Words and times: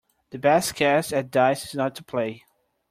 The 0.31 0.39
best 0.39 0.73
cast 0.73 1.13
at 1.13 1.29
dice 1.29 1.63
is 1.63 1.75
not 1.75 1.93
to 1.93 2.03
play. 2.03 2.43